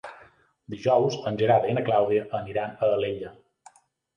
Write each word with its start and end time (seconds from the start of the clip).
Dijous 0.73 1.17
en 1.31 1.37
Gerard 1.41 1.69
i 1.69 1.75
na 1.79 1.83
Clàudia 1.91 2.25
aniran 2.41 2.75
a 2.75 2.91
Alella. 2.99 3.35